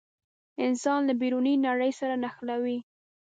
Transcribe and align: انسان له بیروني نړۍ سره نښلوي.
انسان 0.65 0.99
له 1.07 1.13
بیروني 1.21 1.55
نړۍ 1.67 1.91
سره 1.99 2.15
نښلوي. 2.23 2.77